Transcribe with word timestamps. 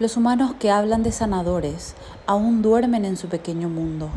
Los 0.00 0.16
humanos 0.16 0.54
que 0.58 0.70
hablan 0.70 1.02
de 1.02 1.12
sanadores 1.12 1.94
aún 2.26 2.62
duermen 2.62 3.04
en 3.04 3.18
su 3.18 3.28
pequeño 3.28 3.68
mundo. 3.68 4.08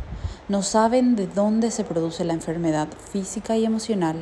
No 0.47 0.61
saben 0.61 1.17
de 1.17 1.27
dónde 1.27 1.71
se 1.71 1.83
produce 1.83 2.23
la 2.23 2.31
enfermedad 2.31 2.87
física 3.11 3.57
y 3.57 3.65
emocional. 3.65 4.15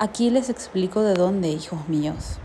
Aquí 0.00 0.28
les 0.28 0.50
explico 0.50 1.02
de 1.02 1.14
dónde, 1.14 1.50
hijos 1.50 1.88
míos. 1.88 2.38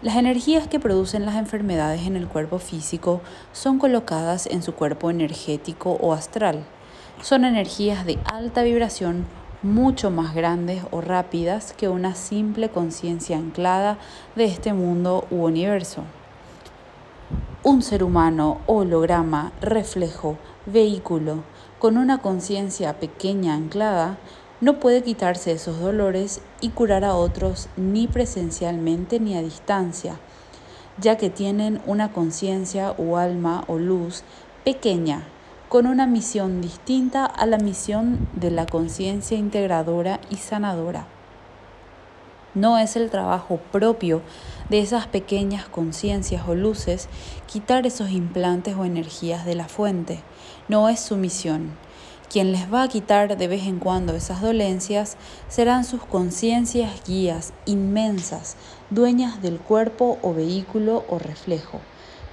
Las 0.00 0.16
energías 0.16 0.66
que 0.66 0.80
producen 0.80 1.26
las 1.26 1.34
enfermedades 1.34 2.06
en 2.06 2.16
el 2.16 2.26
cuerpo 2.26 2.58
físico 2.58 3.20
son 3.52 3.78
colocadas 3.78 4.46
en 4.46 4.62
su 4.62 4.72
cuerpo 4.74 5.10
energético 5.10 5.98
o 6.00 6.14
astral. 6.14 6.64
Son 7.20 7.44
energías 7.44 8.06
de 8.06 8.18
alta 8.24 8.62
vibración 8.62 9.26
mucho 9.62 10.10
más 10.10 10.34
grandes 10.34 10.84
o 10.90 11.02
rápidas 11.02 11.74
que 11.74 11.90
una 11.90 12.14
simple 12.14 12.70
conciencia 12.70 13.36
anclada 13.36 13.98
de 14.36 14.46
este 14.46 14.72
mundo 14.72 15.26
u 15.30 15.44
universo. 15.44 16.04
Un 17.64 17.80
ser 17.82 18.02
humano, 18.02 18.58
holograma, 18.66 19.52
reflejo, 19.60 20.36
vehículo, 20.66 21.44
con 21.78 21.96
una 21.96 22.18
conciencia 22.18 22.98
pequeña 22.98 23.54
anclada, 23.54 24.18
no 24.60 24.80
puede 24.80 25.04
quitarse 25.04 25.52
esos 25.52 25.78
dolores 25.78 26.40
y 26.60 26.70
curar 26.70 27.04
a 27.04 27.14
otros 27.14 27.68
ni 27.76 28.08
presencialmente 28.08 29.20
ni 29.20 29.36
a 29.36 29.42
distancia, 29.42 30.16
ya 30.98 31.16
que 31.16 31.30
tienen 31.30 31.80
una 31.86 32.12
conciencia 32.12 32.96
o 32.98 33.16
alma 33.16 33.62
o 33.68 33.78
luz 33.78 34.24
pequeña, 34.64 35.22
con 35.68 35.86
una 35.86 36.08
misión 36.08 36.62
distinta 36.62 37.24
a 37.24 37.46
la 37.46 37.58
misión 37.58 38.28
de 38.34 38.50
la 38.50 38.66
conciencia 38.66 39.38
integradora 39.38 40.18
y 40.30 40.36
sanadora. 40.38 41.06
No 42.54 42.76
es 42.76 42.96
el 42.96 43.08
trabajo 43.08 43.60
propio 43.70 44.20
de 44.68 44.80
esas 44.80 45.06
pequeñas 45.06 45.64
conciencias 45.66 46.46
o 46.46 46.54
luces 46.54 47.08
quitar 47.46 47.86
esos 47.86 48.10
implantes 48.10 48.76
o 48.76 48.84
energías 48.84 49.46
de 49.46 49.54
la 49.54 49.68
fuente. 49.68 50.20
No 50.68 50.90
es 50.90 51.00
su 51.00 51.16
misión. 51.16 51.70
Quien 52.30 52.52
les 52.52 52.72
va 52.72 52.82
a 52.82 52.88
quitar 52.88 53.36
de 53.36 53.48
vez 53.48 53.64
en 53.64 53.78
cuando 53.78 54.14
esas 54.14 54.42
dolencias 54.42 55.16
serán 55.48 55.84
sus 55.84 56.02
conciencias 56.04 57.02
guías 57.06 57.54
inmensas, 57.64 58.56
dueñas 58.90 59.40
del 59.40 59.58
cuerpo 59.58 60.18
o 60.22 60.34
vehículo 60.34 61.04
o 61.08 61.18
reflejo, 61.18 61.80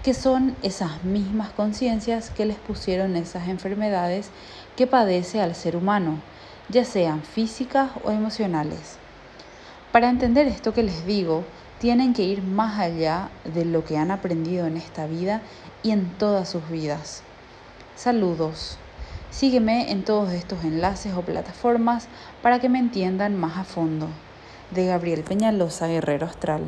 que 0.03 0.13
son 0.13 0.55
esas 0.63 1.03
mismas 1.03 1.49
conciencias 1.51 2.29
que 2.29 2.45
les 2.45 2.57
pusieron 2.57 3.15
esas 3.15 3.47
enfermedades 3.47 4.29
que 4.75 4.87
padece 4.87 5.41
al 5.41 5.55
ser 5.55 5.75
humano, 5.75 6.19
ya 6.69 6.85
sean 6.85 7.21
físicas 7.23 7.91
o 8.03 8.11
emocionales. 8.11 8.99
Para 9.91 10.09
entender 10.09 10.47
esto 10.47 10.73
que 10.73 10.83
les 10.83 11.05
digo, 11.05 11.43
tienen 11.79 12.13
que 12.13 12.23
ir 12.23 12.43
más 12.43 12.79
allá 12.79 13.29
de 13.43 13.65
lo 13.65 13.83
que 13.83 13.97
han 13.97 14.11
aprendido 14.11 14.67
en 14.67 14.77
esta 14.77 15.07
vida 15.07 15.41
y 15.81 15.91
en 15.91 16.09
todas 16.17 16.47
sus 16.47 16.69
vidas. 16.69 17.23
Saludos. 17.95 18.77
Sígueme 19.31 19.91
en 19.91 20.03
todos 20.03 20.31
estos 20.31 20.63
enlaces 20.63 21.13
o 21.15 21.21
plataformas 21.21 22.07
para 22.43 22.59
que 22.59 22.69
me 22.69 22.79
entiendan 22.79 23.35
más 23.35 23.57
a 23.57 23.63
fondo. 23.63 24.07
De 24.71 24.85
Gabriel 24.85 25.23
Peñalosa, 25.23 25.87
Guerrero 25.87 26.27
Astral. 26.27 26.61